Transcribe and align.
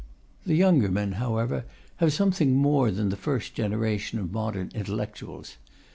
The 0.47 0.55
younger 0.55 0.89
men, 0.89 1.11
however, 1.11 1.63
have 1.97 2.11
something 2.11 2.55
more 2.55 2.89
than 2.89 3.09
the 3.09 3.15
first 3.15 3.53
generation 3.53 4.17
of 4.17 4.31
modern 4.31 4.71
intellectuals. 4.73 5.57